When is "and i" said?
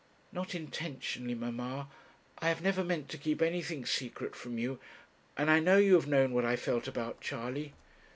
5.37-5.59